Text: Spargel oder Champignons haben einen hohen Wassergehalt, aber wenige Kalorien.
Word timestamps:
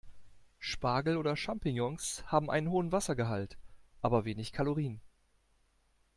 Spargel 0.59 1.15
oder 1.15 1.35
Champignons 1.37 2.23
haben 2.25 2.49
einen 2.49 2.71
hohen 2.71 2.91
Wassergehalt, 2.91 3.55
aber 4.01 4.25
wenige 4.25 4.49
Kalorien. 4.49 4.99